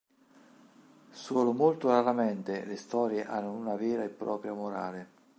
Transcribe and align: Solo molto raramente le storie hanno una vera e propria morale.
Solo 1.11 1.51
molto 1.51 1.89
raramente 1.89 2.65
le 2.65 2.75
storie 2.75 3.23
hanno 3.23 3.53
una 3.53 3.75
vera 3.75 4.03
e 4.03 4.09
propria 4.09 4.51
morale. 4.51 5.09